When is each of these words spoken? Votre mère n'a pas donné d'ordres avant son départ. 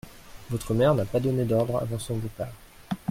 Votre 0.49 0.73
mère 0.73 0.95
n'a 0.95 1.05
pas 1.05 1.19
donné 1.19 1.45
d'ordres 1.45 1.79
avant 1.79 1.99
son 1.99 2.17
départ. 2.17 2.51